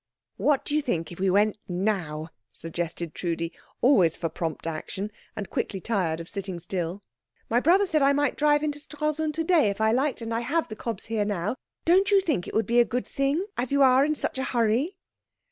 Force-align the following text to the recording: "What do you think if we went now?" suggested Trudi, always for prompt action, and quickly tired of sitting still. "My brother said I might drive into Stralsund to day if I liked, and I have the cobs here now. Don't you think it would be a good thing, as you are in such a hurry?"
"What 0.37 0.65
do 0.65 0.73
you 0.75 0.81
think 0.81 1.11
if 1.11 1.19
we 1.19 1.29
went 1.29 1.59
now?" 1.69 2.29
suggested 2.51 3.13
Trudi, 3.13 3.53
always 3.81 4.15
for 4.15 4.29
prompt 4.29 4.65
action, 4.65 5.11
and 5.35 5.47
quickly 5.51 5.79
tired 5.79 6.19
of 6.19 6.27
sitting 6.27 6.57
still. 6.57 7.03
"My 7.51 7.59
brother 7.59 7.85
said 7.85 8.01
I 8.01 8.11
might 8.11 8.35
drive 8.35 8.63
into 8.63 8.79
Stralsund 8.79 9.35
to 9.35 9.43
day 9.43 9.69
if 9.69 9.79
I 9.79 9.91
liked, 9.91 10.23
and 10.23 10.33
I 10.33 10.39
have 10.39 10.69
the 10.69 10.75
cobs 10.75 11.05
here 11.05 11.23
now. 11.23 11.55
Don't 11.85 12.09
you 12.09 12.19
think 12.19 12.47
it 12.47 12.55
would 12.55 12.65
be 12.65 12.79
a 12.79 12.83
good 12.83 13.05
thing, 13.05 13.45
as 13.57 13.71
you 13.71 13.83
are 13.83 14.03
in 14.03 14.15
such 14.15 14.39
a 14.39 14.43
hurry?" 14.45 14.97